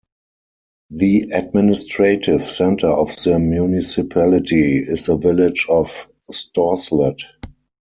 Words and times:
The 0.89 1.29
administrative 1.31 2.47
centre 2.49 2.89
of 2.89 3.15
the 3.17 3.37
municipality 3.37 4.79
is 4.79 5.05
the 5.05 5.15
village 5.17 5.67
of 5.69 6.07
Storslett. 6.31 7.21